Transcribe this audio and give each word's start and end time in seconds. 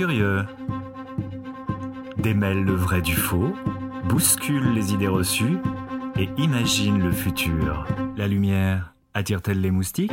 Curieux. 0.00 0.46
Démêle 2.16 2.64
le 2.64 2.72
vrai 2.72 3.02
du 3.02 3.14
faux, 3.14 3.52
bouscule 4.06 4.72
les 4.72 4.94
idées 4.94 5.08
reçues 5.08 5.58
et 6.18 6.26
imagine 6.38 7.02
le 7.02 7.12
futur. 7.12 7.86
La 8.16 8.26
lumière 8.26 8.94
attire-t-elle 9.12 9.60
les 9.60 9.70
moustiques? 9.70 10.10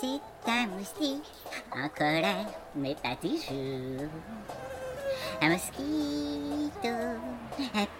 C'est 0.00 0.20
un 0.46 0.66
moustique 0.68 1.32
en 1.72 1.88
colère, 1.88 2.46
mais 2.76 2.94
pas 3.02 3.16
toujours. 3.16 4.08
Un 5.40 5.50
un 5.50 5.58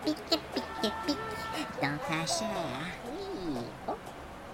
pique, 0.05 0.17
pique, 0.81 0.93
pique 1.07 1.19
dans 1.83 1.99
ta 2.07 2.27
chair. 2.27 2.49
Oui. 3.07 3.57
Oh, 3.89 3.93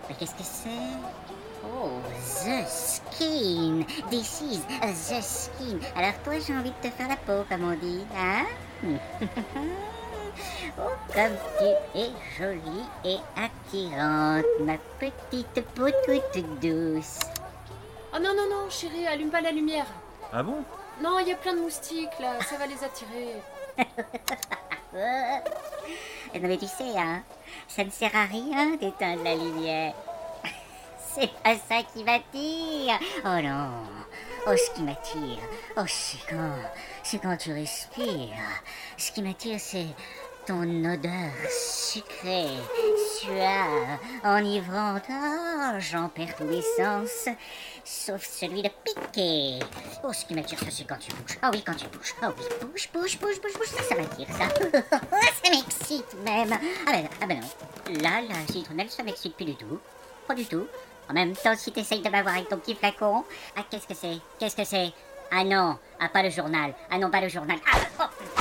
mais 0.09 0.15
qu'est-ce 0.15 0.35
que 0.35 0.43
c'est? 0.43 0.71
Oh, 1.63 2.01
the 2.15 2.67
skin. 2.67 3.85
This 4.11 4.41
is 4.41 4.61
the 5.09 5.21
skin. 5.21 5.79
Alors 5.95 6.15
toi, 6.25 6.35
j'ai 6.39 6.57
envie 6.57 6.71
de 6.71 6.89
te 6.89 6.95
faire 6.95 7.09
la 7.09 7.17
peau, 7.17 7.45
comme 7.49 7.65
on 7.65 7.77
dit, 7.77 8.05
hein? 8.17 8.47
Oh, 10.79 10.93
comme 11.13 11.37
tu 11.59 11.99
es 11.99 12.11
jolie 12.39 12.87
et 13.05 13.19
attirante, 13.37 14.45
ma 14.61 14.79
petite 14.99 15.67
peau 15.75 15.89
toute 16.07 16.61
douce. 16.61 17.19
Oh 18.15 18.19
non, 18.19 18.35
non, 18.35 18.49
non, 18.49 18.71
chérie, 18.71 19.07
allume 19.07 19.31
pas 19.31 19.43
la 19.43 19.51
lumière. 19.51 19.87
Ah 20.33 20.43
bon? 20.43 20.65
Non, 21.03 21.19
il 21.19 21.29
y 21.29 21.33
a 21.33 21.37
plein 21.37 21.55
de 21.55 21.61
moustiques 21.61 22.19
là, 22.21 22.41
ça 22.49 22.57
va 22.57 22.67
les 22.67 22.83
attirer. 22.83 23.43
Euh, 24.95 25.37
Non 26.35 26.49
mais 26.49 26.59
tu 26.59 26.67
sais, 26.67 26.97
hein, 26.99 27.23
ça 27.69 27.85
ne 27.85 27.91
sert 27.91 28.15
à 28.15 28.25
rien 28.25 28.77
d'éteindre 28.77 29.23
la 29.25 29.35
lumière. 29.35 29.95
C'est 31.15 31.31
pas 31.43 31.55
ça 31.57 31.83
qui 31.93 32.05
m'attire. 32.05 32.99
Oh 33.25 33.41
non. 33.43 33.71
Oh, 34.47 34.57
ce 34.57 34.71
qui 34.75 34.83
m'attire. 34.83 35.39
Oh, 35.77 35.83
c'est 35.87 36.19
quand, 36.31 36.55
c'est 37.03 37.19
quand 37.19 37.37
tu 37.37 37.53
respires. 37.53 38.29
Ce 38.97 39.13
qui 39.13 39.23
m'attire, 39.23 39.61
c'est 39.61 39.87
ton 40.47 40.63
odeur 40.63 41.31
sucrée, 41.51 42.49
suave, 43.19 43.99
enivrante. 44.25 45.05
Oh, 45.11 45.79
j'en 45.79 46.09
perds 46.09 46.37
tous 46.37 46.49
les 46.49 46.63
sens, 46.63 47.29
sauf 47.91 48.25
celui 48.25 48.63
de 48.63 48.71
piquer. 48.85 49.59
Oh, 50.05 50.13
ce 50.13 50.25
qui 50.25 50.35
m'attire, 50.35 50.59
ça, 50.59 50.67
c'est 50.71 50.85
quand 50.85 50.99
tu 50.99 51.11
bouges. 51.11 51.39
Ah 51.43 51.51
oui, 51.53 51.63
quand 51.67 51.75
tu 51.75 51.87
bouges. 51.89 52.15
Ah 52.23 52.33
oui, 52.37 52.45
bouge, 52.61 52.89
bouge, 52.93 53.19
bouge, 53.19 53.41
bouge, 53.41 53.53
bouge. 53.55 53.67
Ça, 53.67 53.83
ça 53.83 53.95
m'attire, 53.97 54.29
ça. 54.29 54.49
ça 55.43 55.51
m'excite 55.51 56.15
même. 56.25 56.57
Ah 56.87 56.93
ben, 56.93 57.09
ah 57.21 57.27
ben 57.27 57.41
non. 57.41 58.01
Là, 58.01 58.23
la 58.23 58.53
citronnelle, 58.53 58.91
ça 58.91 59.03
m'excite 59.03 59.35
plus 59.35 59.45
du 59.47 59.57
tout. 59.57 59.81
Pas 60.29 60.35
du 60.35 60.47
tout. 60.47 60.67
En 61.09 61.15
même 61.15 61.35
temps, 61.35 61.57
si 61.57 61.73
t'essayes 61.73 62.03
de 62.03 62.09
m'avoir 62.09 62.37
avec 62.37 62.49
ton 62.49 62.59
petit 62.59 62.77
flacon. 62.77 63.25
Ah, 63.57 63.65
qu'est-ce 63.69 63.89
que 63.89 63.95
c'est? 63.95 64.19
Qu'est-ce 64.39 64.57
que 64.57 64.65
c'est? 64.65 64.93
Ah 65.33 65.45
non, 65.45 65.79
ah 65.99 66.09
pas 66.09 66.23
le 66.23 66.31
journal. 66.31 66.75
Ah 66.91 66.99
non, 66.99 67.11
pas 67.11 67.21
le 67.21 67.29
journal. 67.29 67.59
Ah, 67.67 68.09
oh, 68.39 68.40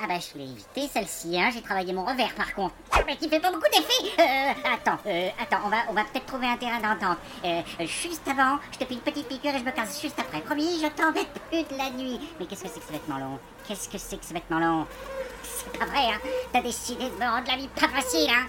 ah, 0.00 0.04
ah, 0.04 0.06
ah 0.06 0.06
bah 0.06 0.18
je 0.18 0.38
l'ai 0.38 0.44
évité 0.44 0.88
celle-ci, 0.92 1.38
hein. 1.38 1.50
J'ai 1.52 1.62
travaillé 1.62 1.92
mon 1.92 2.04
revers 2.04 2.34
par 2.34 2.54
contre. 2.54 2.74
Ah, 2.92 3.00
mais 3.06 3.16
qui 3.16 3.28
fait 3.28 3.40
pas 3.40 3.50
beaucoup 3.50 3.68
d'effet. 3.70 4.12
Euh, 4.18 4.52
attends, 4.72 4.98
euh, 5.06 5.28
attends, 5.38 5.60
on 5.64 5.68
va, 5.68 5.76
on 5.88 5.92
va 5.92 6.04
peut-être 6.04 6.26
trouver 6.26 6.46
un 6.46 6.56
terrain 6.56 6.80
d'entente. 6.80 7.18
Euh, 7.44 7.62
juste 7.80 8.26
avant, 8.26 8.58
je 8.72 8.78
te 8.78 8.84
fais 8.84 8.94
une 8.94 9.00
petite 9.00 9.28
piqûre 9.28 9.54
et 9.54 9.58
je 9.58 9.64
me 9.64 9.70
casse 9.70 10.00
juste 10.00 10.18
après. 10.18 10.40
Promis, 10.40 10.80
je 10.82 10.88
t'embête 10.88 11.28
plus 11.50 11.64
de 11.64 11.76
la 11.76 11.90
nuit. 11.90 12.20
Mais 12.38 12.46
qu'est-ce 12.46 12.62
que 12.64 12.68
c'est 12.68 12.80
que 12.80 12.86
ce 12.86 12.92
vêtement 12.92 13.18
long? 13.18 13.38
Qu'est-ce 13.66 13.88
que 13.88 13.98
c'est 13.98 14.18
que 14.18 14.24
ce 14.24 14.32
vêtement 14.32 14.58
long? 14.58 14.86
C'est 15.42 15.78
pas 15.78 15.84
vrai, 15.84 16.06
hein. 16.06 16.18
T'as 16.52 16.62
décidé 16.62 17.04
de 17.04 17.14
me 17.16 17.28
rendre 17.28 17.46
la 17.46 17.56
vie 17.56 17.68
pas 17.68 17.88
facile, 17.88 18.30
hein. 18.30 18.46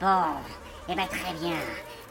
Bon, 0.00 0.36
eh 0.88 0.94
ben 0.94 1.06
très 1.06 1.32
bien. 1.34 1.56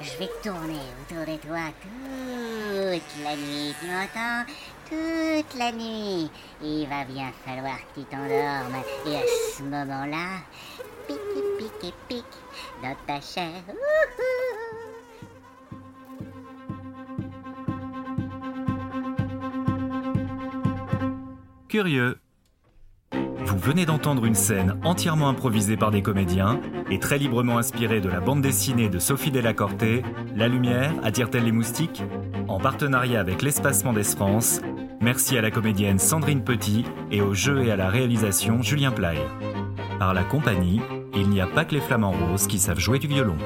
Je 0.01 0.17
vais 0.17 0.29
tourner 0.41 0.79
autour 1.03 1.25
de 1.25 1.37
toi 1.37 1.59
toute 1.81 3.23
la 3.23 3.35
nuit, 3.35 3.75
tu 3.79 3.87
m'entends? 3.87 4.45
Toute 4.89 5.59
la 5.59 5.71
nuit. 5.71 6.31
Il 6.63 6.87
va 6.89 7.05
bien 7.05 7.31
falloir 7.45 7.77
que 7.93 7.99
tu 7.99 8.05
t'endormes. 8.07 8.83
Et 9.05 9.15
à 9.15 9.21
ce 9.55 9.63
moment-là, 9.63 10.39
pique, 11.07 11.17
pique, 11.79 11.93
pique 12.07 12.25
dans 12.81 12.95
ta 13.05 13.21
chair. 13.21 13.61
Curieux. 21.67 22.17
Vous 23.11 23.57
venez 23.59 23.85
d'entendre 23.85 24.25
une 24.25 24.35
scène 24.35 24.79
entièrement 24.83 25.29
improvisée 25.29 25.77
par 25.77 25.91
des 25.91 26.01
comédiens 26.01 26.59
et 26.89 26.99
très 26.99 27.19
librement 27.19 27.59
inspirée 27.59 28.01
de 28.01 28.09
la 28.09 28.19
bande 28.19 28.41
dessinée 28.41 28.89
de 28.89 28.97
Sophie 28.97 29.29
Delacorte, 29.29 29.83
La 30.35 30.47
lumière 30.47 30.91
attire-t-elle 31.03 31.43
les 31.43 31.51
moustiques 31.51 32.01
En 32.47 32.59
partenariat 32.59 33.19
avec 33.19 33.43
l'Espacement 33.43 33.93
d'Es 33.93 34.15
France, 34.15 34.61
merci 35.01 35.37
à 35.37 35.41
la 35.41 35.51
comédienne 35.51 35.99
Sandrine 35.99 36.43
Petit 36.43 36.85
et 37.11 37.21
au 37.21 37.33
jeu 37.33 37.63
et 37.63 37.71
à 37.71 37.75
la 37.75 37.89
réalisation 37.89 38.61
Julien 38.61 38.91
Play. 38.91 39.17
Par 39.97 40.13
la 40.13 40.23
compagnie, 40.23 40.81
il 41.15 41.29
n'y 41.29 41.41
a 41.41 41.47
pas 41.47 41.65
que 41.65 41.75
les 41.75 41.81
flamants 41.81 42.11
roses 42.11 42.47
qui 42.47 42.59
savent 42.59 42.79
jouer 42.79 42.99
du 42.99 43.07
violon. 43.07 43.37